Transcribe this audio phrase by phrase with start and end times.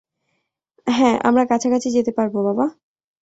[0.87, 2.65] হ্যাঁ, আমরা কাছাকাছি যেতে পারব, বাবা!